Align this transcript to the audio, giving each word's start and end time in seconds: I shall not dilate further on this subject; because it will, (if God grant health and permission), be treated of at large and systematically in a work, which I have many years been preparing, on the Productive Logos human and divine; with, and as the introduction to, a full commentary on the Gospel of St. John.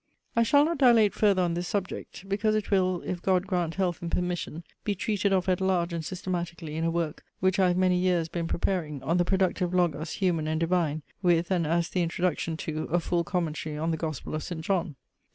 I 0.35 0.41
shall 0.41 0.65
not 0.65 0.79
dilate 0.79 1.13
further 1.13 1.43
on 1.43 1.53
this 1.53 1.67
subject; 1.67 2.27
because 2.27 2.55
it 2.55 2.71
will, 2.71 3.03
(if 3.03 3.21
God 3.21 3.45
grant 3.45 3.75
health 3.75 4.01
and 4.01 4.09
permission), 4.11 4.63
be 4.83 4.95
treated 4.95 5.31
of 5.31 5.47
at 5.47 5.61
large 5.61 5.93
and 5.93 6.03
systematically 6.03 6.75
in 6.75 6.83
a 6.83 6.89
work, 6.89 7.23
which 7.39 7.59
I 7.59 7.67
have 7.67 7.77
many 7.77 7.97
years 7.99 8.27
been 8.27 8.47
preparing, 8.47 9.03
on 9.03 9.17
the 9.17 9.25
Productive 9.25 9.75
Logos 9.75 10.13
human 10.13 10.47
and 10.47 10.59
divine; 10.59 11.03
with, 11.21 11.51
and 11.51 11.67
as 11.67 11.87
the 11.89 12.01
introduction 12.01 12.57
to, 12.57 12.85
a 12.85 12.99
full 12.99 13.23
commentary 13.23 13.77
on 13.77 13.91
the 13.91 13.95
Gospel 13.97 14.33
of 14.33 14.41
St. 14.41 14.61
John. 14.61 14.95